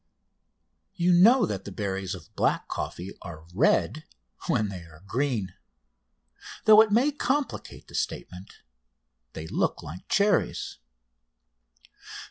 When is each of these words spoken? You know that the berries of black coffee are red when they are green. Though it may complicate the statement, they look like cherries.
You 0.95 1.13
know 1.13 1.45
that 1.45 1.63
the 1.63 1.71
berries 1.71 2.15
of 2.15 2.35
black 2.35 2.67
coffee 2.67 3.13
are 3.21 3.45
red 3.53 4.03
when 4.47 4.69
they 4.69 4.79
are 4.81 5.03
green. 5.05 5.53
Though 6.65 6.81
it 6.81 6.89
may 6.91 7.11
complicate 7.11 7.87
the 7.87 7.93
statement, 7.93 8.61
they 9.33 9.45
look 9.45 9.83
like 9.83 10.09
cherries. 10.09 10.79